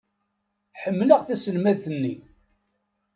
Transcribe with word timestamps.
Ḥemmleɣ 0.81 1.21
taselmadt-nni. 1.27 2.13